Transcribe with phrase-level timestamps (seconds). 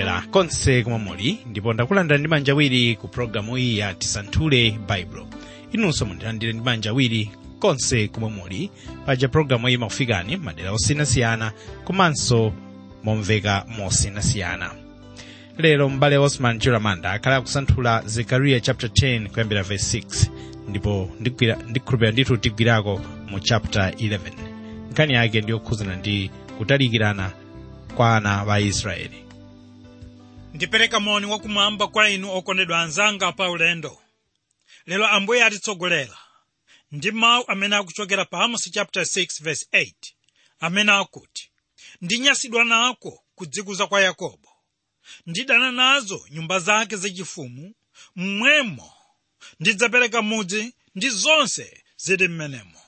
[0.00, 5.26] omvera konse komwe muli ndipo ndakulandira ndi manja awiri ku pologalamu iyi ya tisanthule baibulo
[5.72, 7.30] inunso mundilandire ndi manja awiri
[7.60, 8.70] konse kumwe muli
[9.06, 11.52] paja pologalamu iyi makufikani madera osiyanasiyana
[11.84, 12.52] komanso
[13.04, 14.70] momveka mosiyanasiyana
[15.58, 20.30] lero m'bale osman chiramanda akhale akusanthula zekariya chapter 10 kuyambira verse 6
[20.68, 21.10] ndipo
[21.70, 24.18] ndikhulupira ndithu tigwirako mu chapter 11
[24.90, 27.30] nkhani yake ndiyokhuzana ndi kutalikirana
[27.96, 29.29] kwa ana a israeli
[30.60, 34.02] ndipereka moni wakumwamba kwa inu okondedwa anzanga pa ulendo.
[34.86, 36.18] Lero ambuye atitsogolera
[36.92, 39.92] ndi mawu amene akuchokera pa amosi chapter 6 verse 8
[40.60, 41.50] amene akuti
[42.00, 44.48] ndinyasidwa nako kudzikuza kwa yakobo.
[45.26, 47.74] Ndidana nazo nyumba zake zachifumu
[48.16, 48.92] mmwemo
[49.60, 52.80] ndidzapereka mudzi ndi zonse zili mmenemo.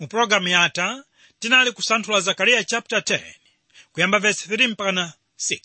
[0.00, 1.04] Mu pologalamu yatha
[1.38, 3.34] tinali kusanthula zakariya chapter 10
[3.92, 5.58] kuyamba verse 3 mpakana 6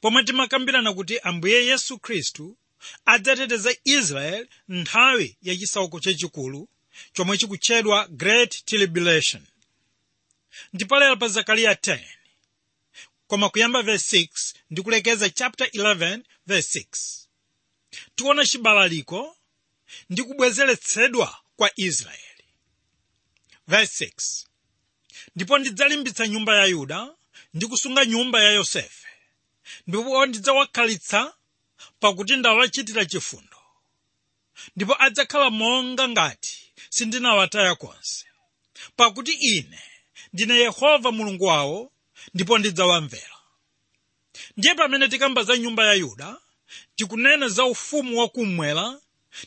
[0.00, 2.56] pomwe timakambirana kuti ambuye yesu khristu
[3.04, 6.68] adzateteza israeli nthawi yachisautso chachikulu
[7.12, 9.46] chomwe chikutchedwa great tribulation.
[10.72, 12.00] Ndipo lero pa zakariya 10
[13.26, 17.26] koma kuyamba verse 6 ndikulekeza chapter 11 verse 6
[18.16, 19.36] tiona chibalaliko
[20.10, 22.44] ndi kubwezeretsedwa kwa israeli
[23.68, 24.46] verse 6
[25.36, 27.14] ndipo ndidzalimbitsa nyumba ya yuda
[27.54, 29.03] ndi kusunga nyumba ya yosefe
[29.86, 31.34] ndipo ndidzawakhalitsa
[32.00, 33.56] pakuti ndawachitira chifundo.
[34.76, 38.24] Ndipo adzakhala monga ngati sindinawataya konse.
[38.96, 39.80] Pakuti ine
[40.32, 41.92] ndine yehova mulungu wawo
[42.34, 43.36] ndipo ndidzawamvera.
[44.56, 46.36] Ndiye pamene tikamba za nyumba ya yuda
[46.96, 49.00] tikunena za ufumu wakummwera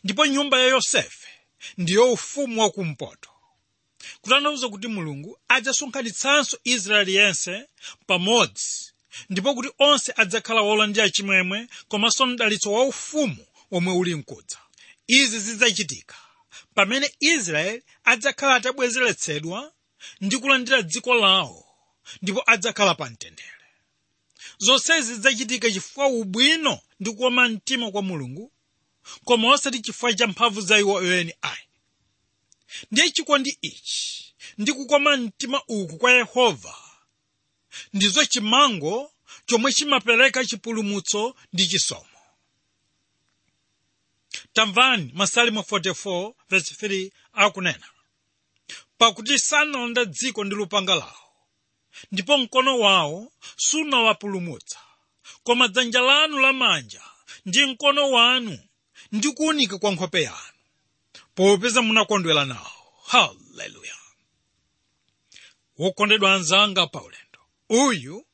[0.03, 1.27] ndipo nyumba ya yosefe
[1.77, 3.29] ndiyo ufumu wakumpoto
[4.21, 7.67] kutanthauza kuti mulungu adzasonkhanitsanso israeli yense
[8.07, 8.86] pamodzi
[9.29, 14.57] ndipo kuti onse adzakhala wolandira chimwemwe komanso mdalitso waufumu omwe uli mkudza.
[15.07, 16.15] Izi zidzachitika.
[16.75, 19.73] Pamene israeli adzakhala atabwezeretsedwa
[20.21, 21.65] ndi kulandira dziko lawo
[22.21, 23.51] ndipo adzakhala pa mtendere
[24.57, 28.51] zonsezi zidzachitika chifukwa ubwino ndi kukoma mtima kwa mulungu
[29.25, 31.63] koma osati chifukwa cha mphamvu za iwo eni ayi.
[32.91, 36.75] Ndiye chikondi ichi ndi kukoma mtima uku kwa yehova
[37.93, 39.11] ndizo chimango
[39.45, 42.05] chomwe chimapereka chipulumutso ndi chisomo.
[44.53, 47.87] Tamvani masalimo 44 verse 3 akunena.
[48.97, 51.23] Pakuti sanalanda dziko ndi lupanga lawo
[52.11, 54.79] ndipo mkono wawo sunawapulumutsa.
[55.43, 57.01] Koma dzanja lanu lamanja
[57.45, 58.59] ndi mkono wanu
[59.11, 60.37] ndi kuwunika kwa nkhope yanu.
[61.35, 62.71] Popeza munakondwera nawo.
[63.07, 63.93] Haleluya
[65.77, 67.26] wokondedwa anzanga pa ulendo
[67.69, 68.25] uyu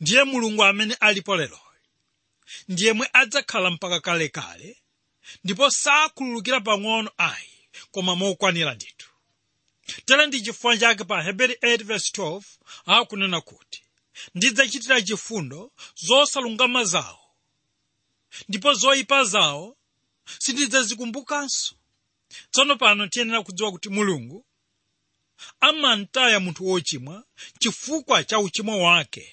[0.00, 1.58] ndiye mulungu amene alipo leroyo
[2.68, 4.82] ndiyemwe adzakhala mpaka kalekale
[5.44, 7.52] ndipo sakhululukira pang'ono ayi
[7.90, 9.08] koma mokwanira ndithu.
[10.04, 12.42] Tere ndi chifukwa chake pa heberi 8:12
[12.86, 13.82] akunena kuti
[14.34, 17.24] ndidzachitira chifundo zosalungama zawo
[18.48, 19.76] ndipo zoyipa zawo
[20.38, 21.74] sindidzazikumbukanso.
[22.50, 24.46] Tsono pano tiyenera kudziwa kuti mulungu
[25.60, 27.24] amantaya munthu wochimwa
[27.58, 29.32] chifukwa cha uchimo wake.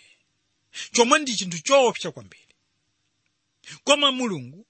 [0.92, 2.56] Chomwe ndi chinthu choopsa kwambiri.
[3.84, 4.66] Koma mulungu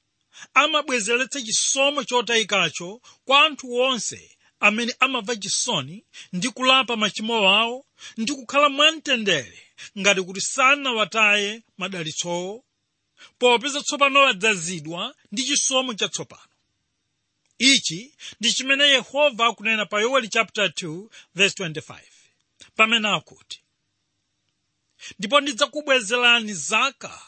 [0.53, 7.85] amabwezeretsa chisomo chotayikacho kwa anthu onse amene amamva chisoni ndi kulapa machimo awo
[8.17, 9.59] ndi kukhala mwamtendere
[9.99, 12.63] ngati kuti sanawataye madalitsowo.
[13.39, 16.48] Popeza tsopano adzazidwa ndi chisomo chatsopano
[17.59, 21.99] ichi ndi chimene yehova akunena pa yoweli chapter 2 verse 25
[22.75, 23.59] pamene akuti
[25.19, 27.21] ndipo ndidzakubwezerani zaka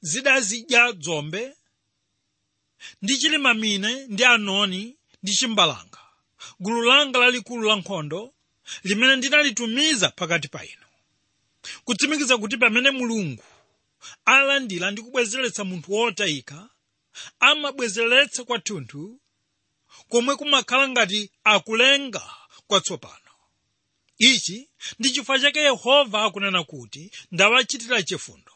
[0.00, 1.54] zidazidya dzombe
[3.02, 5.98] ndi chilimamine ndi anoni ndi chimbalanga
[6.60, 8.34] gulu langa lalikulu la nkhondo
[8.84, 10.86] limene ndinalitumiza pakati pa inu.
[11.84, 13.44] Kutsimikiza kuti pamene mulungu
[14.24, 16.68] alandira ndi kubwezeretsa munthu wotayika
[17.40, 19.20] amabwezeretsa kwathunthu
[20.08, 22.22] komwe kumakhala ngati akulenga
[22.66, 23.30] kwatsopano
[24.18, 24.68] ichi
[24.98, 28.52] ndi chifukwa chake yehova akunena kuti ndawachitira chifundo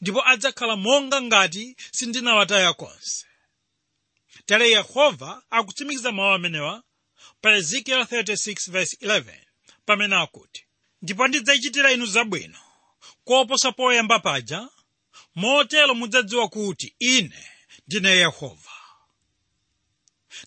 [0.00, 3.26] ndipo adzakhala monga ngati sindinawataya konse.
[4.46, 6.82] Tale yehova akutsimikiza mawu amenewa
[7.40, 9.34] pa ezekiel 36:11
[9.86, 10.64] pamene akuti
[11.02, 12.58] ndipo ndidzachitira inu zabwino
[13.24, 14.68] koposa poyamba paja
[15.34, 17.44] motero mudzadziwa kuti ine
[17.88, 18.70] ndine yehova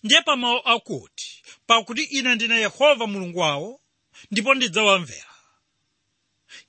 [0.02, 3.80] ndiye pamawu akuti pakuti ine ndine yehova mulungu wawo
[4.30, 5.34] ndipo ndidzawamvera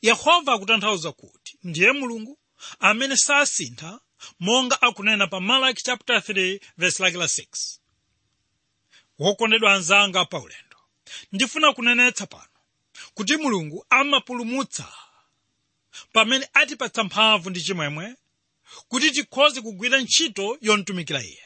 [0.02, 2.40] yehova akutanthauza kuti ndiye mulungu
[2.80, 4.00] amene sasintha
[4.40, 7.78] monga akunena pa malaki chapter 3 verse lake la 6
[9.20, 10.78] wokondedwa anzanga paulendo
[11.32, 12.50] ndifuna kunenetsa pano
[13.14, 14.94] kuti mulungu amapulumutsa
[16.14, 18.16] pamene atipatsa mphamvu ndi chimwemwe
[18.88, 21.45] kuti tikhoze kugwira ntchito yomtumikira iye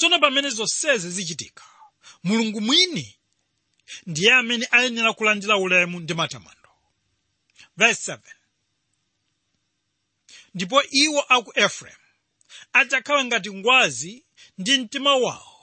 [0.00, 1.64] tsono pamene zonsezi zichitika
[2.24, 3.16] mulungu mwini
[4.06, 6.68] ndiye amene ayenera kulandira ulemu ndi matamando.
[7.76, 8.18] Verse 7
[10.54, 12.00] ndipo iwo aku efereimu
[12.72, 14.24] adzakhala ngati ngwazi
[14.58, 15.56] ndi mtima wawo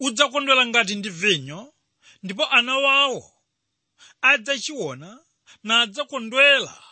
[0.00, 1.74] udzakondwera ngati ndi vinyo
[2.22, 3.32] ndipo ana wawo
[4.22, 5.18] adzachiona
[5.62, 6.82] na adzakondwera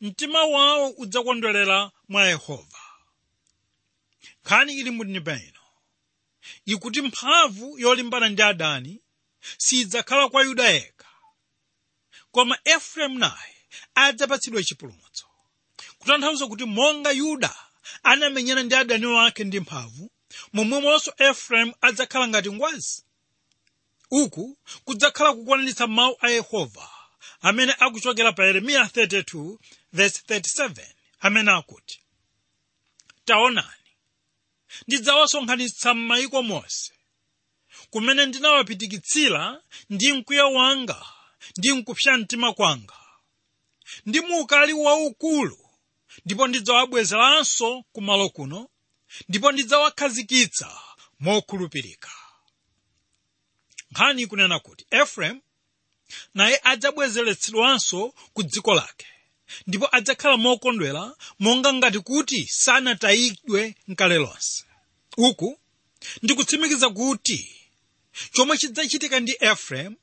[0.00, 2.80] mtima wawo udzakondwerera mwa yehova.
[4.44, 5.60] Nkhani ili mundime ino
[6.64, 9.00] ikuti mphamvu yolimbana ndi adani
[9.58, 11.08] sidzakhala kwa yuda yekha.
[12.32, 13.54] Koma efereimu naye
[13.94, 15.26] adzapatsidwa chipulumutso.
[15.98, 17.54] Kutanthauza kuti monga yuda
[18.02, 20.10] anamenyana ndi adani wake ndi mphamvu
[20.52, 23.04] momwemonso efereimu adzakhala ngati ngwazi.
[24.10, 26.90] Uku kudzakhala kukwaniritsa mawu a yehova
[27.40, 29.58] amene akuchokera pa yeremiya 32
[29.92, 30.86] verse 37
[31.20, 32.00] amene akuti
[33.24, 33.83] taonani
[34.86, 36.92] ndidzawasonkhanitsa m'mayiko monse
[37.90, 41.06] kumene ndinawapitikitsira ndi mkwiyo wanga
[41.56, 42.94] ndi mkupsa mtima kwanga.
[44.06, 45.58] Ndi muukali waukulu
[46.24, 48.68] ndipo ndidzawabwezeranso kumalo kuno
[49.28, 50.78] ndipo ndidzawakhazikitsa
[51.20, 52.10] mokhulupirika
[53.90, 55.40] nkhani ikunena kuti efereimu
[56.34, 59.06] naye adzabwezeretsedwanso ku dziko lake
[59.66, 64.64] ndipo adzakhala mokondwera monga ngati kuti sanatayidwe nkale lonse.
[65.16, 65.58] Uku
[66.22, 67.40] ndikutsimikiza kuti
[68.32, 69.96] chomwe chidzachitika ndi efereimu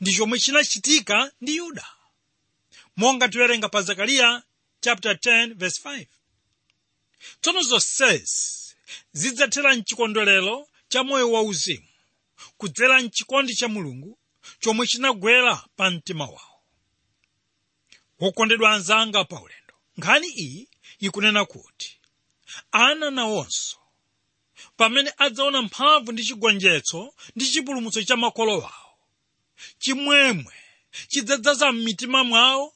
[0.00, 1.86] ndi chomwe chinachitika ndi yuda.
[2.96, 4.42] Monga tiwerenga pa zakariya
[4.80, 6.06] chapter 10 verse 5
[7.40, 8.74] tsono zonsezi
[9.12, 11.86] zidzathera mchikondwerero cha moyo wauzimu
[12.58, 14.18] kudzera mchikondi cha mulungu
[14.60, 16.51] chomwe chinagwera pa mtima wawo
[18.22, 20.68] wokondedwa anzanga paulendo nkhani iyi?
[21.06, 21.90] Ikunena kuti
[22.72, 23.76] ana nawonso
[24.76, 27.00] pamene adzaona mphamvu ndi chigonjetso
[27.36, 28.94] ndi chipulumutso cha makolo wawo
[29.82, 30.54] chimwemwe
[31.10, 32.74] chidzadzaza m'mitima mwawo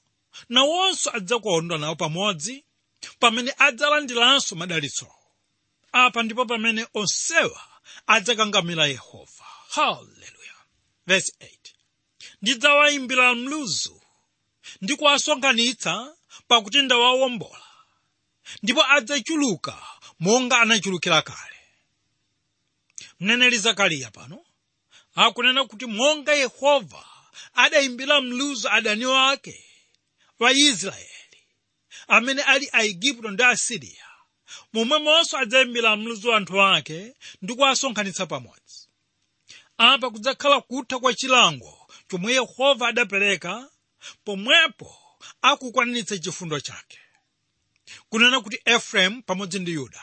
[0.48, 2.64] nawonso adzakondwa nawo pamodzi
[3.20, 5.22] pamene adzalandiranso madalitsowo
[5.92, 7.62] apa ndipo pamene onsewa
[8.06, 9.44] adzakangamira yehova.
[9.74, 10.56] Haleluya
[11.06, 11.48] verse 8
[12.42, 14.00] ndidzawayimbira mluzu
[14.82, 16.16] ndi kuwasonkhanitsa
[16.48, 17.62] pakuti ndawawombola
[18.62, 19.82] ndipo adzachuluka
[20.20, 21.56] monga anachulukira kale.
[23.20, 24.44] Mneneri zakariya pano
[25.14, 27.04] akunena kuti monga yehova
[27.54, 29.64] adayimbira mluzu adani wake
[30.38, 31.40] waisraeli
[32.08, 34.06] amene ali aigupto ndi asiriya
[34.72, 38.88] momwemonso adzayimbira mluzu anthu ake ndi kuwasonkhanitsa pamodzi.
[39.78, 43.70] Apa kudzakhala kutha kwa chilango chomwe yehova adapereka
[44.24, 44.98] pomwepo
[45.42, 46.98] akukwaniritsa chifundo chake.
[48.08, 50.02] Kunena kuti efereimu pamodzi ndi yuda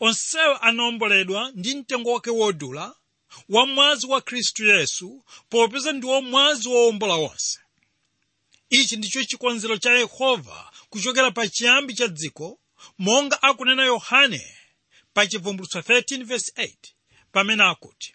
[0.00, 2.94] onsewo anawomboledwa ndi mtengo wake wodula
[3.48, 7.58] wa mwazi wa khristu yesu popeza ndiwo mwazi wowombola wonse
[8.70, 12.60] ichi ndicho chikonzero cha yehova kuchokera pa chiyambi cha dziko
[12.98, 14.56] monga akunena yohane
[15.14, 16.74] pa chivumbulutso 13:8
[17.32, 18.14] pamene akuti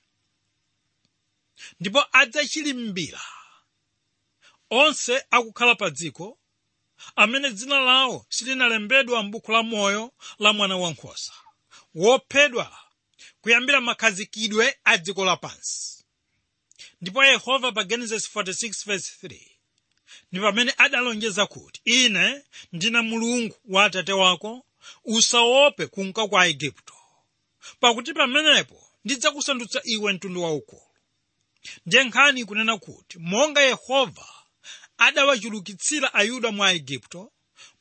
[1.80, 3.22] ndipo adzachilimbira
[4.70, 6.38] onse akukhala pa dziko
[7.16, 11.34] amene dzina lawo silinalembedwa m'buku la moyo la mwana wankhosa
[11.96, 12.78] wophedwa
[13.42, 16.04] kuyambira makhazikidwe a dziko lapansi
[17.02, 19.40] ndipo yehova pa genesis 46:3
[20.32, 22.44] ndi pamene adalonjeza kuti ine
[22.74, 24.66] ndine mulungu wa atate wako
[25.06, 26.94] usaope kunka kwa aigupto
[27.80, 30.82] pakuti pamenepo ndidzakusandutsa iwe mtundu waukulu.
[31.86, 34.28] Ndiye nkhani ikunena kuti monga yehova
[34.98, 37.32] adawachulukitsira ayuda mwa aigupto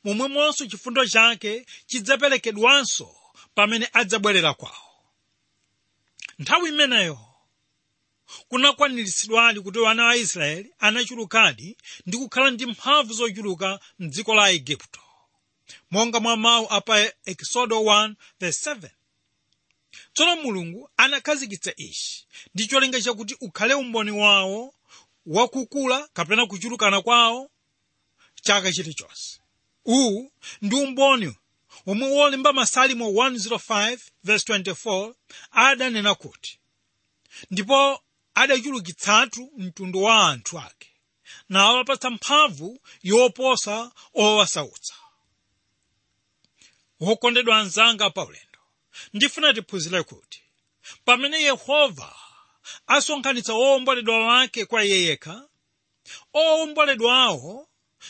[0.03, 3.15] momwemonso chifundo chake chidzaperekedwanso
[3.55, 4.75] pamene adzabwerera kwawo.
[6.39, 7.19] Nthawi imeneyo
[8.49, 14.99] kunakwaniritsidwadi kuti wana wa israeli anachulukadi ndi kukhala ndi mphamvu zochuluka mdziko la aigupto
[15.91, 18.89] monga mwa mawu apa ekisodo 1:7
[20.13, 24.73] tsono mulungu anakhazikitsa ichi ndi cholinga chakuti ukhale umboni wawo
[25.27, 27.51] wakukula kapena kuchulukana kwawo
[28.41, 29.39] chaka chilichonse
[29.85, 30.31] uwu
[30.61, 31.35] ndi umboni.
[31.85, 35.13] Omwe wolemba masalimo 105:24
[35.51, 36.59] adanena kuti
[37.51, 38.03] ndipo
[38.33, 40.87] adachulukitsatu mtundu wa anthu ake
[41.49, 44.93] nawapatsa mphamvu yoposa owasautsa
[46.99, 48.59] wokondedwa anzanga paulendo
[49.13, 50.41] ndifuna tiphunzire kuti
[51.05, 52.15] pamene yehova
[52.87, 55.47] asonkhanitsa owomboledwa wake kwa iye yekha?
[56.33, 57.67] Owomboledwawo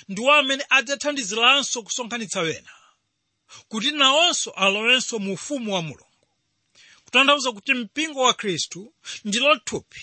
[0.09, 2.71] ndiwo amene adzathandiziranso kusonkhanitsa wena
[3.67, 6.27] kuti nawonso alowenso mu ufumu wa mulungu.
[7.05, 8.93] Kutanthauza kuti mpingo wa khristu
[9.25, 10.01] ndilo thupi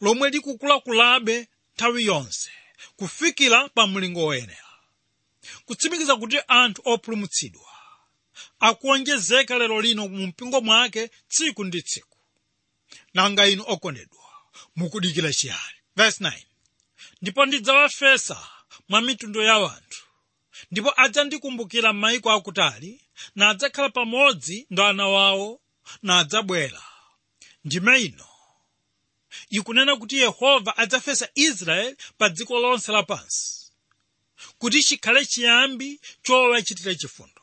[0.00, 2.50] lomwe likukulakulabe nthawi yonse
[2.96, 4.62] kufikira pa mlingo woyenera
[5.64, 7.70] kutsimikiza kuti anthu opulumutsidwa
[8.60, 12.15] akuonjezeka lero lino mu mpingo mwake tsiku ndi tsiku
[13.14, 14.24] nanga inu okondedwa
[14.76, 16.32] mukudikira chiyani verse 9
[17.22, 18.48] ndipo ndidzawafesa
[18.88, 20.02] mwa mitundu ya anthu
[20.70, 23.00] ndipo adzandikumbukira m'mayiko akutali
[23.34, 25.60] nadzakhala pamodzi ndi ana wawo
[26.02, 26.82] nadzabwera
[27.64, 28.28] ndime ino.
[29.50, 33.72] Ikunena kuti yehova adzafesa israeli pa dziko lonse lapansi
[34.58, 37.42] kuti chikhale chiyambi chowachitira chifundo.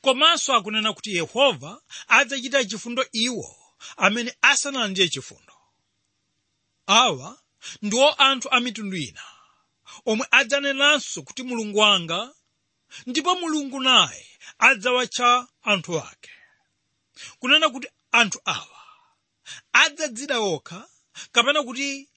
[0.00, 3.61] Komanso akunena kuti yehova adzachitira chifundo iwo
[3.96, 5.54] amene asanalandire chifundo
[6.86, 7.38] awa
[7.82, 9.22] ndiwo anthu a mitundu ina.
[10.06, 12.34] Omwe adzanenanso kuti mulungu wanga
[13.06, 14.26] ndipo mulungu naye
[14.58, 16.30] adzawatcha anthu ake.
[17.38, 18.80] Kunena kuti anthu awa
[19.72, 20.88] adzadzida okha
[21.32, 22.08] kapena kuti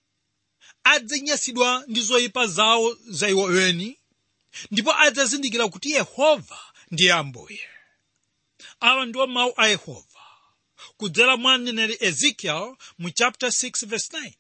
[0.84, 4.00] adzanyansidwa ndi zoyipa zawo za iwo weni
[4.72, 6.60] ndipo adzazindikira kuti yehova
[6.92, 7.70] ndiye ambuye.
[8.80, 10.15] Awa ndiwo mawu a yehova
[10.98, 14.34] kudzera mwa mneneri ezekiel mu chapter 6 verse 9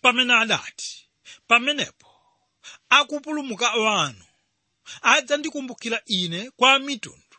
[0.00, 1.08] pamene adati
[1.48, 2.06] pamenepo
[2.88, 4.24] akupulumuka wanu
[5.02, 7.36] adzandikumbukira ine kwa mitundu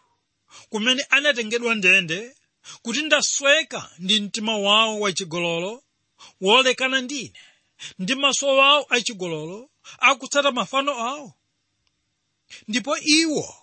[0.70, 2.36] kumene anatengedwa ndende
[2.82, 5.84] kuti ndasweka ndi mtima wawo wachigololo
[6.42, 7.40] wolekana ndine
[8.00, 11.34] ndi maso wawo achigololo akutsata mafano awo.
[12.68, 13.56] Ndipo iwo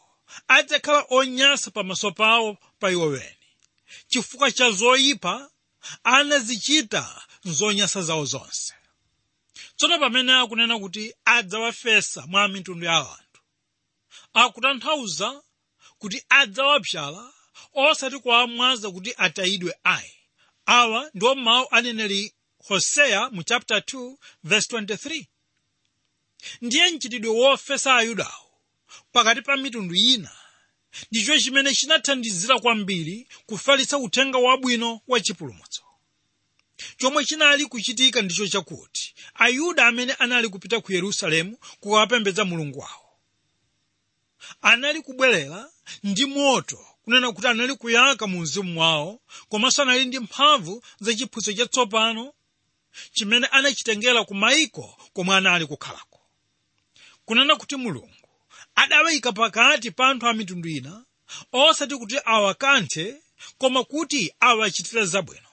[0.48, 3.39] adzakhala onyansa pamaso pawo pa iwo weni
[4.08, 5.50] chifukwa cha zoyipa
[6.04, 8.74] anazichita nzonyansa zawo zonse.
[9.76, 13.40] Tsono pamene akunena kuti adzawafesa mwa mitundu ya anthu
[14.34, 15.42] akutanthauza
[15.98, 17.32] kuti adzawapyala
[17.74, 20.12] osati kuwamwaza kuti atayidwe ayi.
[20.66, 22.34] Awa ndiwo mawu aneneri
[22.68, 25.26] hoseya mu chapter 2 verse 23
[26.60, 28.50] ndiye mchitidwe wofesa ayudawo
[29.12, 30.30] pakati pa mitundu ina
[31.10, 35.82] ndicho chimene chinathandizira kwambiri kufalitsa uthenga wabwino wa chipulumutso.
[36.98, 43.06] Chomwe chinali kuchitika ndicho chakuti ayuda amene anali kupita ku yerusalemu kukapembedza mulungu wawo.
[44.62, 45.70] Anali kubwerera
[46.04, 51.52] ndi moto kunena kuti anali kuyaka mu mzimu wawo komanso anali ndi mphamvu za chiphunzitso
[51.52, 52.32] chatsopano
[53.12, 56.20] chimene anachitengera ku maiko komwe anali kukhalako.
[57.24, 58.19] Kunena kuti mulungu
[58.82, 61.04] adawayika pakati pa anthu a mitundu ina
[61.52, 63.06] osati kuti awakanthe
[63.58, 65.48] koma kuti awachitire zabwino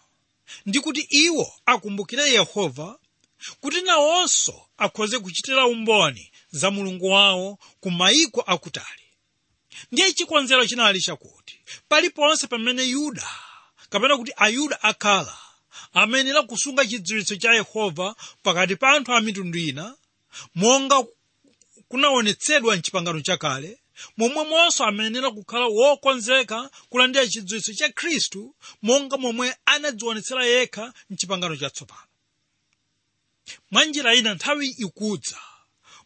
[0.66, 3.00] ndi kuti iwo akumbukire yehova
[3.62, 9.04] kuti nawonso akhoze kuchitira umboni za mulungu wawo ku mayiko akutali.
[9.92, 13.28] Ndiye chikonzero chinali chakuti paliponse pamene yuda
[13.90, 15.38] kapena kuti ayuda akhala
[15.94, 19.96] amenera kusunga chidziwitso cha yehova pakati pa anthu a mitundu ina
[20.56, 21.04] monga
[21.90, 23.80] kunaonetsedwa mchipangano chakale
[24.18, 32.02] momwemonso amenera kukhala wokonzeka kulandira chidziwitso cha khristu monga momwe anadzionetsera yekha mchipangano chatsopano
[33.72, 35.40] mwa njira ina nthawi ikudza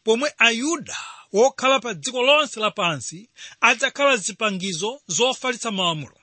[0.03, 0.97] pomwe ayuda
[1.33, 3.29] wokhala pa dziko lonse lapansi
[3.61, 6.17] adzakhala zipangizo zofalitsa mulungu.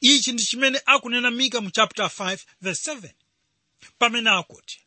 [0.00, 3.10] Ichi ndi chimene akunena mika mu chapter 5 verse 7
[3.98, 4.80] pamene akuti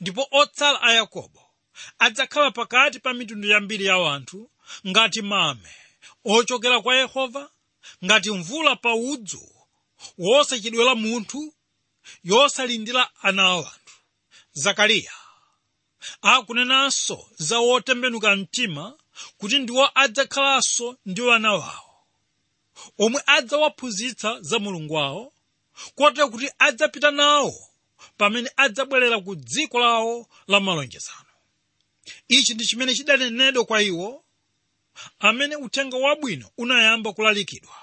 [0.00, 1.49] ndipo otsala a yakobo
[1.98, 4.50] adzakhala pakati pa mitundu yambiri ya anthu
[4.88, 5.72] ngati mame
[6.24, 7.50] ochokera kwa yehova
[8.04, 9.42] ngati mvula pa udzu
[10.18, 11.54] wosachedwera munthu
[12.24, 13.94] yosalindira ana a anthu
[14.52, 15.12] zakariya
[16.22, 18.94] akunenanso za wotembenuka mtima
[19.38, 21.90] kuti ndiwo adzakhalanso ndi wana wawo.
[22.98, 25.32] Omwe adzawaphunzitsa za mulungu wawo
[25.94, 27.68] kotero kuti adzapita nawo
[28.18, 31.29] pamene adzabwerera ku dziko lawo la malonjezano
[32.28, 34.24] ichi ndi chimene chidanenedwa kwa iwo.
[35.18, 37.74] Amene uthenga wabwino unayamba kulalikidwa.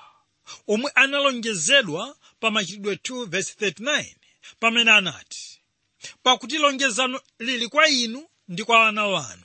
[0.68, 4.16] Omwe analonjezedwa pa machitidwe 2:39
[4.60, 5.62] pamene anati
[6.24, 9.44] pakuti lonjezano lili kwa inu ndi kwa ana wanu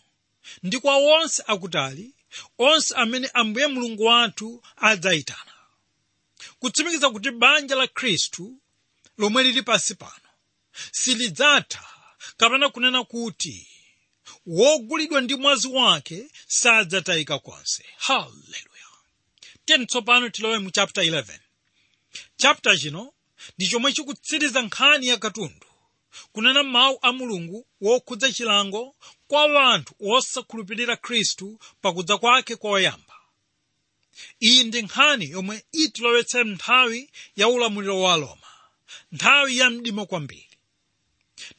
[0.63, 2.15] ndi kwa onse akutali
[2.59, 5.53] onse amene ambuye mulungu wathu adzayitana.
[6.59, 8.59] Kutsimikiza kuti banja la khristu
[9.19, 10.29] lomwe lili pansi pano
[10.93, 11.85] silidzatha
[12.37, 13.69] kapena kunena kuti
[14.47, 18.89] wogulidwa ndi mwazi wake sadzatayika konse haleluya.
[19.65, 21.39] Tiyeni tsopano tilowe mu chapter 11
[22.37, 23.13] chapter chino
[23.59, 25.67] ndi chomwe chikutsiriza nkhani ya katundu
[26.33, 28.97] kunena mawu a mulungu wokhudza chilango
[29.27, 33.15] kwa anthu osakhulupirira khristu pakudza kwake koyamba
[34.41, 38.47] iyi ndi nkhani yomwe itilowetse nthawi ya ulamuliro wa roma
[39.13, 40.52] nthawi ya mdima kwambiri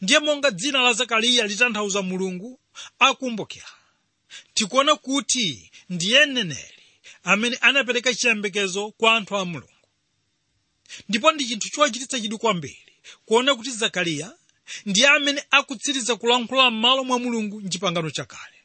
[0.01, 2.59] ndiye monga dzina la zakariya litanthauza mulungu
[2.99, 3.67] akumbukira.
[4.53, 6.83] Tikuona kuti ndiye mneneri
[7.23, 9.69] amene anapereka chiyembekezo kwa anthu a mulungu.
[11.09, 12.93] Ndipo ndi chinthu chochititsa chidwi kwambiri
[13.25, 14.33] kuona kuti zakariya
[14.85, 18.57] ndiye amene akutsiriza kulankhula m'malo mwa mulungu mchipangano chakale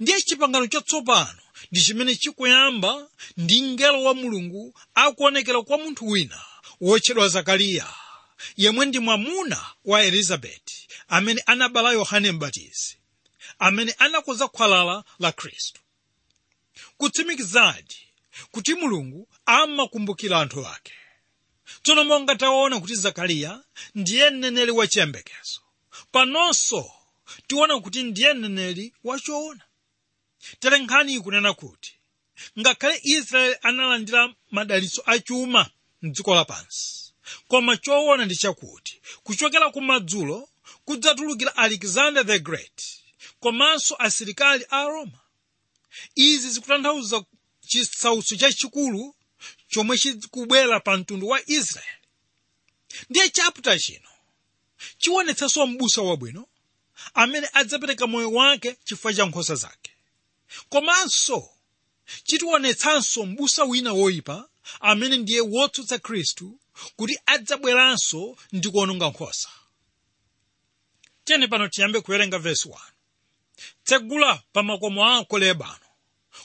[0.00, 1.38] ndiye chipangano chatsopano
[1.72, 6.40] ndi chimene chikuyamba ndi mngelo wa mulungu akuonekera kwa munthu wina
[6.80, 7.94] wotchedwa zakariya
[8.56, 12.96] yemwe ndi mwamuna wa elizabeti amene anabala yohane mbatizi.
[13.58, 15.80] Amene anakonza khwalala la khristu.
[16.98, 17.96] Kutsimikizadi
[18.50, 20.92] kuti mulungu amakumbukira anthu ake.
[21.82, 23.64] Tsono monga taona kuti zakariya
[23.94, 25.60] ndiye mneneri wachiyembekezo
[26.12, 26.92] panonso
[27.46, 29.64] tiona kuti ndiye mneneri wachoona
[30.60, 31.94] tere nkhani ikunena kuti
[32.58, 35.70] ngakhale israeli analandira madalitso achuma
[36.02, 37.03] mdziko lapansi
[37.48, 40.48] koma choona ndi chakuti kuchokera kumadzulo
[40.84, 42.82] kudzatulukira alexander the great
[43.40, 45.20] komanso asilikali a roma.
[46.14, 47.24] Izi zikutanthauza
[47.66, 49.14] chisautso chachikulu
[49.68, 51.88] chomwe chikubwera pa mtundu wa israeli.
[53.10, 54.08] Ndiye chapter chino.
[54.98, 56.46] Chiwonetsanso m'busa wabwino
[57.14, 59.90] amene adzapereka moyo wake chifukwa cha nkhosa zake.
[60.68, 61.50] Komanso
[62.24, 64.48] chitionetsanso m'busa wina woyipa
[64.80, 66.58] amene ndiye wotsutsa khristu
[66.96, 69.48] kuti adzabweranso ndi kuononga nkhosa
[71.24, 72.78] tiyeni pano tiyambe kuwerenga vesi 1
[73.84, 75.86] tsegula pa makomo ako lebano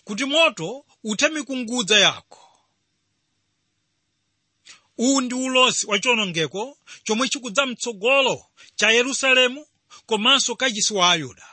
[0.03, 2.45] kuti moto uthe mikungudza yako.
[4.97, 9.67] Uwu ndi ulosi wa chiwonongeko chomwe chikudza mtsogolo cha yerusalemu
[10.05, 11.47] komanso kachisi wa ayuda.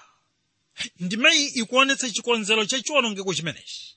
[1.00, 3.96] Ndimeyi ikuonetsa chikonzero cha chiwonongeko chimenechi.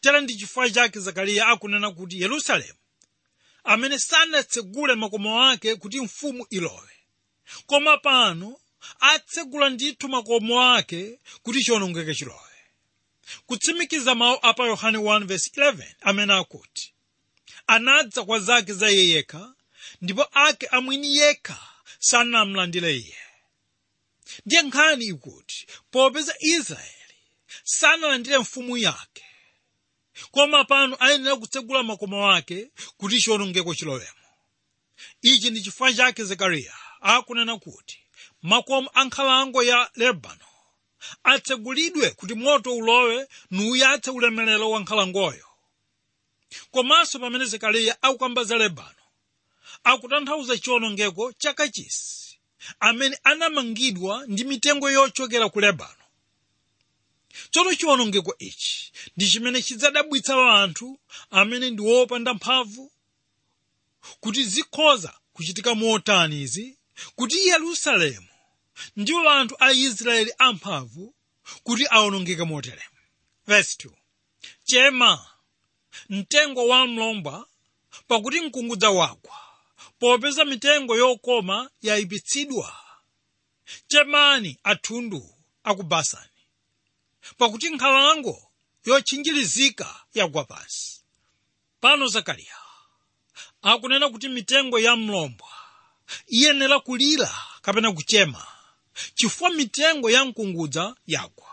[0.00, 2.78] Tera ndi chifukwa chake zakariya akunena kuti yerusalemu
[3.66, 6.90] amene sanatsegule makomo ake kuti mfumu ilowe.
[7.66, 8.58] Koma pano
[9.00, 12.40] atsegula ndithu makomo ake kuti chiwonongeke chilowe.
[13.46, 16.92] Kutsimikiza mawu apa yohane 1:11 amene akuti
[17.66, 19.54] anadza kwa zake za iye yekha
[20.00, 21.58] ndipo ake amwini yekha
[21.98, 23.16] sanamlandire iye.
[24.46, 27.14] Ndiye nkhani ikuti popeza israeli
[27.64, 29.25] sanalandire mfumu yake
[30.30, 34.26] koma pano ayenera kutsegula makomo ake kuti chiwonongeko chilowemo
[35.22, 37.98] ichi ndi chifukwa chake zekariya akunena kuti
[38.42, 40.46] makomo a nkhalango ya lebano
[41.24, 45.46] atsegulidwe kuti moto ulowe nuuyatse ulemerero wa nkhalangoyo.
[46.70, 49.02] Komanso pamene zekariya akukamba za lebano
[49.84, 52.38] akutanthauza chiwonongeko chakachisi
[52.80, 55.95] amene anamangidwa ndi mitengo yochokera ku lebano
[57.50, 58.92] tsono chiwonongeko ichi.
[59.16, 62.92] Ndi chimene chidzadabwitsa anthu amene ndi wopanda mphamvu
[64.20, 66.78] kuti zikhoza kuchitika motani izi
[67.16, 68.28] kuti yerusalemu
[68.96, 71.14] ndi anthu a israeli amphamvu
[71.62, 72.42] kuti awonongeke
[73.48, 73.90] 2
[74.64, 75.26] chema
[76.08, 77.46] mtengo wa mlomba
[78.08, 79.36] pakuti mkungudza wagwa
[79.98, 82.76] popeza mitengo yokoma yayipitsidwa.
[83.88, 85.82] Chemani athundu aku
[87.38, 88.50] pakuti nkhalango
[88.84, 91.00] yotchinjirizika yagwa pansi
[91.80, 92.56] pano zakariya
[93.62, 95.48] akunena kuti mitengo ya mlombwa
[96.26, 98.46] iyenera kulira kapena kuchema
[99.14, 101.46] chifukwa mitengo ya mkungudza yagwa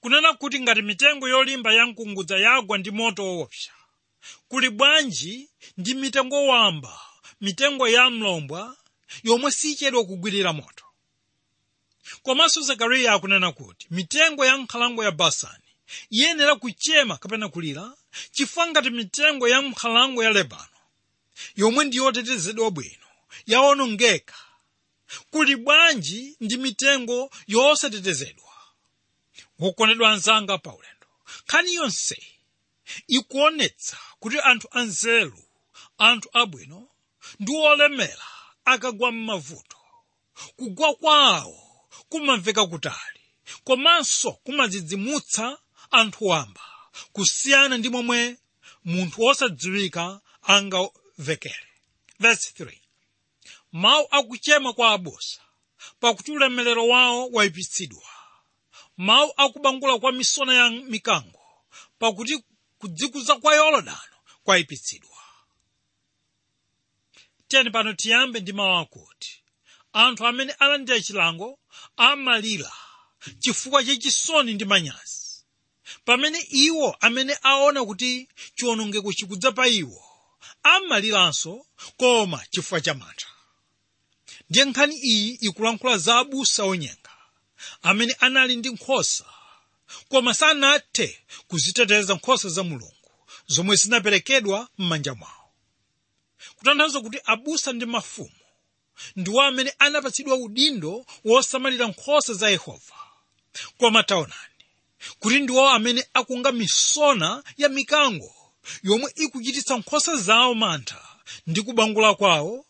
[0.00, 3.72] kunena kuti ngati mitengo yolimba ya mkungudza yagwa ndi moto woopsa
[4.48, 7.00] kuli bwanji ndi mitengo wamba
[7.40, 8.76] mitengo ya mlombwa
[9.22, 10.83] yomwe sichedwa kugwirira moto
[12.22, 15.64] komanso zakariya akunena kuti mitengo ya nkhalango ya basani
[16.10, 17.92] iyenera kuchema kapena kulira?
[18.32, 20.68] Chifukwa ngati mitengo ya nkhalango ya lebano.
[21.56, 23.06] Yomwe ndi yotetezedwa bwino
[23.46, 24.34] yawonongeka
[25.30, 28.44] kuli bwanji ndi mitengo yosatetezedwa
[29.58, 31.06] wokondedwa anzanga paulendo
[31.44, 32.22] nkhani yonse
[33.08, 35.44] ikuonetsa kuti anthu anzeru
[35.98, 36.88] anthu abwino
[37.40, 38.26] ndi olemera
[38.64, 39.76] akagwa m'mavuto.
[40.56, 41.63] Kugwa kwawo
[42.18, 43.20] kumamveka kutali.
[43.64, 45.58] Komanso kumadzidzimutsa
[45.90, 46.60] anthu wamba
[47.12, 48.38] kusiyana ndi momwe
[48.84, 51.68] munthu wosadziwika angamvekere
[52.20, 52.78] verse 3
[53.72, 55.40] mawu akuchema kwa abusa
[56.00, 58.02] pakuti ulemerero wawo wayipitsidwa.
[58.96, 61.40] Mawu akubangula kwa misona ya mikango
[61.98, 62.44] pakuti
[62.78, 65.18] kudzikuza kwa yorodano kwayipitsidwa.
[67.48, 69.42] Tiyeni pano tiyambe ndi mawu akuti
[69.94, 71.58] anthu amene alandira chilango
[71.96, 72.72] amalira
[73.42, 75.20] chifukwa chachisoni ndi manyazi.
[76.04, 80.00] Pamene iwo amene aona kuti chiwonongeko chikudza pa iwo
[80.62, 83.26] amaliranso koma chifukwa cha mantha.
[84.50, 87.12] Ndiye nkhani iyi ikulankhula za abusa onyenga
[87.82, 89.24] amene anali ndi nkhosa
[90.08, 93.10] koma sanathe kuziteteza nkhosa za mulungu
[93.46, 95.50] zomwe zinaperekedwa m'manja mwawo.
[96.56, 98.40] Kutanthauza kuti abusa ndi mafumu
[99.16, 102.94] ndiwo amene anapatsidwa udindo wosamalira nkhosa za yehova.
[103.78, 104.64] Koma taonani
[105.20, 108.34] kuti ndiwo amene akunga misona ya mikango
[108.82, 111.00] yomwe ikuchititsa nkhosa zawo mantha
[111.46, 112.66] ndi kubangula kwawo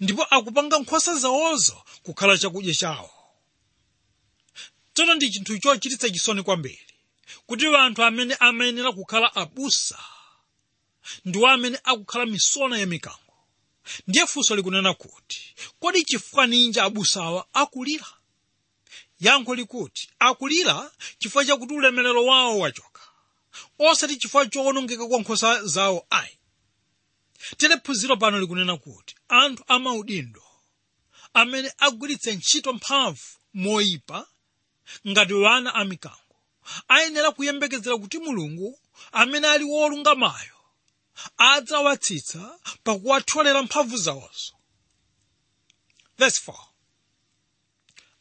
[0.00, 3.10] ndipo akupanga nkhosa zawozo kukhala chakudya chawo.
[4.94, 6.86] Tsono ndi chinthu chochititsa chisoni kwambiri
[7.46, 9.98] kuti anthu amene amayenera kukhala abusa
[11.24, 13.23] ndiwo amene akukhala misona ya mikango
[14.06, 18.06] ndiye funso likunena kuti kodi chifukwa ninji abusawa akulira?
[19.20, 23.00] Yankho likuti akulira chifukwa chakuti ulemerero wawo wachoka
[23.78, 26.38] osati chifukwa chowonongeka kwa nkhosa zawo ayi.
[27.56, 30.42] Tere phunziro pano likunena kuti anthu amaudindo
[31.34, 33.22] amene agwiritse ntchito mphamvu
[33.54, 34.26] moyipa
[35.08, 36.36] ngati wana a mikango
[36.88, 38.78] ayenera kuyembekezera kuti mulungu
[39.12, 40.53] amene ali wolungamayo
[41.36, 44.52] adzawatsitsa pakuwatholera mphamvu zawozo.
[46.18, 46.54] Verse 4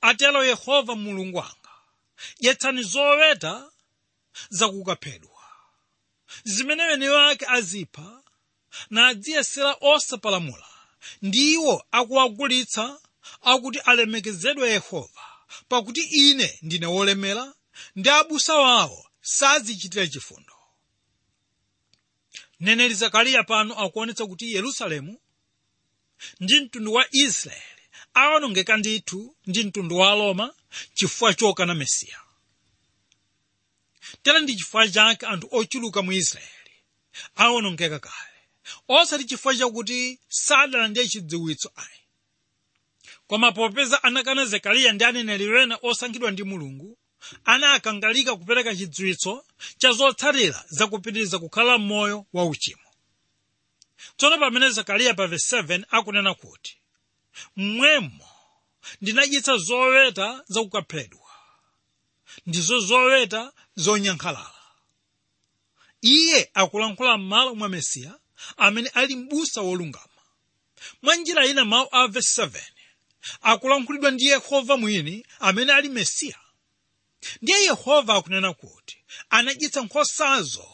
[0.02, 1.74] atero yehova mulungu wanga
[2.40, 3.72] dyetsani zoweta
[4.50, 5.44] zakukaphedwa
[6.44, 8.24] zimene eni ake azipha
[8.90, 10.68] nadziyesera osapalamula.
[11.22, 13.00] Ndiwo akuwagulitsa
[13.42, 15.26] akuti alemekezedwe yehova
[15.70, 17.54] pakuti ine ndine wolemera
[17.96, 20.53] ndi abusa wawo sazichitira chifundo
[22.60, 25.20] mneneri zakariya pano akuonetsa kuti yerusalemu
[26.40, 27.64] ndi mtundu wa israeli.
[28.14, 30.54] Awonongeka ndithu ndi mtundu wa roma
[30.94, 32.20] chifukwa chokana mesiya.
[34.24, 36.74] Tera ndi chifukwa chake anthu ochuluka mu israeli.
[37.36, 38.40] Awonongeka kale.
[38.88, 42.00] Osati chifukwa chakuti sadalandire chidziwitso ayi.
[43.28, 46.98] Koma popeza anakana zekariya ndi aneneri wena osankhidwa ndi mulungu
[47.46, 49.46] anakangalika kupereka chidziwitso
[49.78, 52.88] cha zotsatira zakupitiriza kukhala m'moyo wa uchimo.
[54.18, 56.78] Tsono pamene zakariya pa verse 7 akunena kuti
[57.56, 58.28] mmwemo
[59.02, 61.30] ndinadyetsa zoweta zakukaphedwa
[62.46, 64.64] ndizo zoweta zonyankhalala
[66.02, 68.20] iye akulankhula m'malo mwa mesiya
[68.58, 70.22] amene ali m'busa wolungama.
[71.02, 72.62] Mwa njira ina mawu a verse 7
[73.42, 76.40] akulankhulidwa ndi yehova mwini amene ali mesiya
[77.42, 78.98] ndiye yehova akunena kuti
[79.30, 80.68] anadyetsa nkhosazo.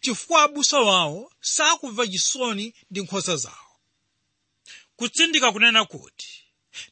[0.00, 3.76] Chifukwa abusa wawo sakumva chisoni ndi nkhosa zawo.
[4.96, 6.28] Kutsindika kunena kuti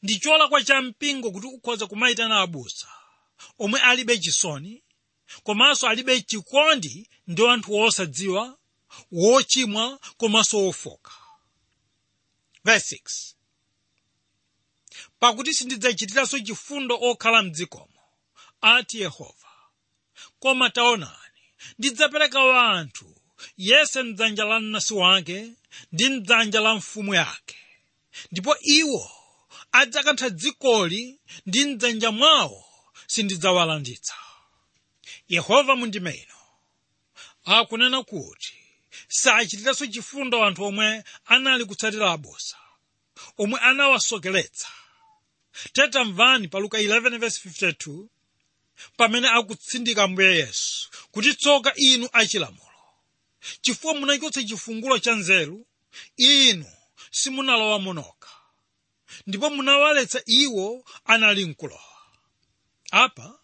[0.03, 2.89] ndi cholakwa cha mpingo kuti ukhoza kumayitana abusa.
[3.59, 4.83] Omwe alibe chisoni
[5.43, 8.59] komanso alibe chikondi ndi anthu wosadziwa
[9.13, 11.13] wochimwa komanso wofoka.
[12.65, 13.35] Verse 6
[15.19, 18.00] pakuti sindidzachitiranso chifundo okhala mdzikomo
[18.61, 19.51] ati yehova
[20.41, 21.41] koma taonani
[21.79, 23.17] ndidzapereka wanthu
[23.57, 25.53] yese mdzanja la mnasi wake
[25.93, 27.57] ndi mdzanja la mfumu yake.
[28.33, 29.11] Ndipo iwo
[29.73, 32.65] adzakantha dzikoli ndi mdzanja mwawo
[33.07, 34.15] sindidzawalanditsa.
[35.29, 36.35] Yehova mundime ino
[37.45, 38.55] akunena kuti
[39.09, 42.57] sachitiranso chifundo anthu omwe anali kutsatira abusa
[43.39, 44.69] omwe anawasokeretsa.
[45.73, 48.07] Tetamvani pa luka 11:52
[48.97, 52.67] pamene akutsindika mbuye yesu kuti tsoka inu achilamulo
[53.61, 55.67] chifukwa munachotsa chifungulo cha nzeru
[56.17, 56.67] inu
[57.11, 58.29] simunalowa munoka
[59.27, 61.85] ndipo munawaletsa iwo anali mkulowa.
[62.91, 63.39] Apa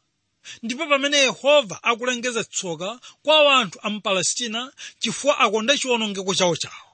[0.62, 6.90] ndipo pamene yehova akulengeza tsoka kwa anthu a mpalestina chifukwa akonda chiwonongeko chawo chawo.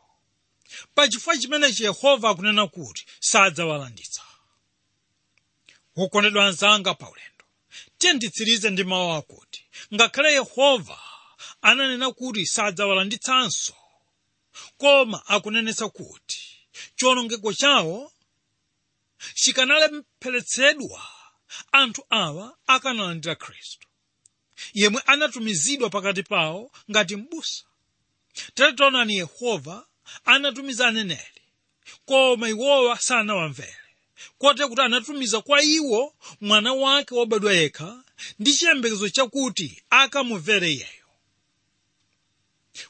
[0.94, 4.22] Pa chifukwa chimenechi yehova akunena kuti sadzawalanditsa.
[5.96, 7.31] Wokondedwa anzanga paulendo
[8.02, 9.60] tiye nditsirize ndi mawu akuti
[9.94, 10.98] ngakhale yehova
[11.68, 13.76] ananena kuti sadzawalanditsanso
[14.80, 16.42] koma akunenetsa kuti
[16.96, 18.12] chiwonongeko chawo
[19.40, 21.02] chikanalepheretsedwa
[21.80, 23.86] anthu awa akanalandira khristu.
[24.80, 27.64] Yemwe anatumizidwa pakati pawo ngati m'busa.
[28.54, 29.76] Tatitaonani taonani yehova
[30.24, 31.42] anatumiza aneneri
[32.08, 33.81] koma iwowa sanawamvere
[34.38, 38.04] kote kuti anatumiza kwa iwo mwana wake wobadwa yekha
[38.38, 41.06] ndi chiyembekezo chakuti akamumvere iyeyo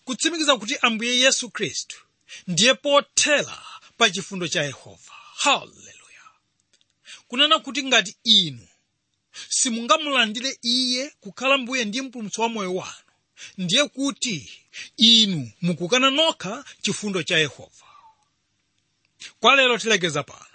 [0.04, 1.96] kutsimikiza kuti ambuye yesu khristu
[2.46, 3.62] ndiye pothera
[3.96, 5.12] pa chifundo cha yehova.
[5.36, 6.22] Haleluya
[7.28, 8.68] kunena kuti ngati inu
[9.48, 12.94] simungamulandire iye kukhala mbuye ndi mpulumutsi wa moyo wanu
[13.58, 14.50] ndiye kuti
[14.96, 17.86] inu mukukana nokha chifundo cha yehova.
[19.40, 20.51] Kwa lero tilekeza pano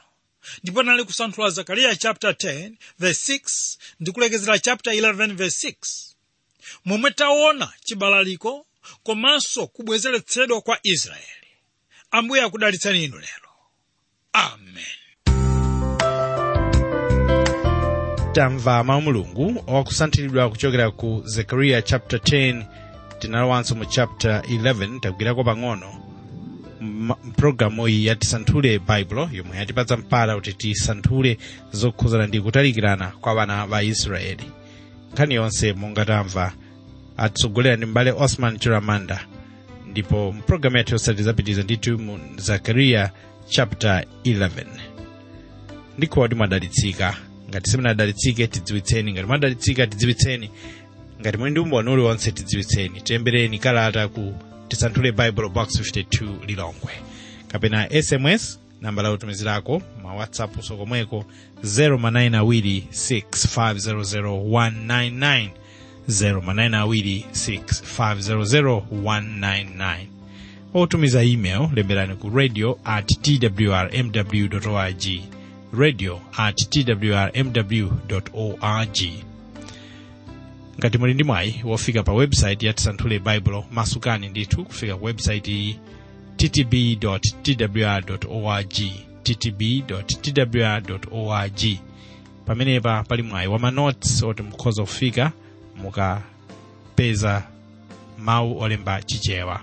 [0.64, 5.76] ndipo nali kusanthula zakariya chapter 10 verse 6 ndikulekezera chapter 11 verse 6
[6.86, 8.66] momwe taona chibalaliko
[9.04, 11.48] komanso kubwezeretsedwa kwa israeli.
[12.12, 13.50] Ambuye akudalitsani inu lero.
[14.34, 14.86] Amen.
[18.34, 22.66] Tamva mawu mulungu wakusanthiridwa kuchokera ku zekariya chapter 10
[23.20, 26.07] tinalowanso mu chapter 11 tagwirako pang'ono
[26.82, 31.38] mpulogalamu iyi yatisanthule baibulo yomwe yatipatsa mpata kuti tisanthule
[31.72, 34.52] zokhuzana ndi kutalikirana kwa vana va israeli.
[35.14, 36.54] Nkhani yonse mungatamva
[37.18, 39.26] atsogolera ndi m'bale osman chiramanda
[39.88, 43.12] ndipo mpulogalamu yathu yosati zapitiza ndithu mu zakariya
[43.50, 44.66] chapter 11
[45.98, 47.18] ndikhowa mwadalitsika.
[47.50, 49.12] Ngati simunadalitsike tidziwitseni.
[49.14, 50.50] Ngati mwadalitsika tidziwitseni.
[51.22, 53.02] Ngati muli ndi umboni uliwonse tidziwitseni.
[53.02, 54.34] Tiyembereni kalata ku
[54.68, 56.92] tisanthule bible box 52 lilongwe.
[57.48, 61.26] Kapena sms namba la kutumizirako ma whatsapp sokomweko
[61.64, 62.44] 0manayina
[66.10, 66.88] 0manayina
[70.74, 75.06] otumiza email lemberani ku radio at twrmw org
[75.74, 77.88] radio at twrmw
[78.34, 78.98] org
[80.80, 85.48] ngati muli ndi mwayi wofika pa website ya tisanthule baibulo masukani ndithu kufika ku website
[85.48, 85.80] iyi
[86.38, 86.74] ttb
[87.44, 88.74] twr org
[89.24, 91.62] ttb twr org
[92.46, 95.32] pamenepa pali mwayi wa manotes oti mukhoza kufika
[95.76, 97.44] mukapeza
[98.18, 99.62] mawu olemba chichewa.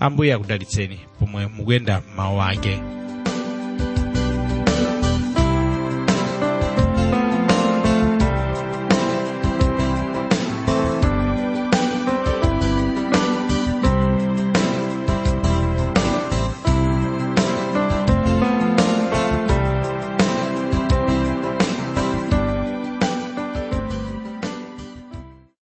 [0.00, 2.80] Ambuye akudalitseni pomwe mukuyenda mawu ake